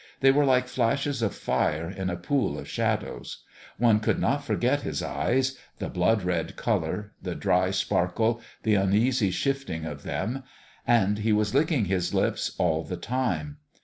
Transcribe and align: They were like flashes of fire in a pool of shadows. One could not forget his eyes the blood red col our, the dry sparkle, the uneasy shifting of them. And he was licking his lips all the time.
They 0.21 0.31
were 0.31 0.45
like 0.45 0.67
flashes 0.67 1.21
of 1.21 1.35
fire 1.35 1.87
in 1.87 2.09
a 2.09 2.15
pool 2.17 2.57
of 2.57 2.67
shadows. 2.67 3.43
One 3.77 3.99
could 3.99 4.17
not 4.17 4.43
forget 4.43 4.81
his 4.81 5.03
eyes 5.03 5.59
the 5.77 5.89
blood 5.89 6.23
red 6.23 6.55
col 6.55 6.83
our, 6.83 7.11
the 7.21 7.35
dry 7.35 7.69
sparkle, 7.69 8.41
the 8.63 8.73
uneasy 8.73 9.29
shifting 9.29 9.85
of 9.85 10.01
them. 10.01 10.41
And 10.87 11.19
he 11.19 11.31
was 11.31 11.53
licking 11.53 11.85
his 11.85 12.15
lips 12.15 12.55
all 12.57 12.83
the 12.83 12.97
time. 12.97 13.57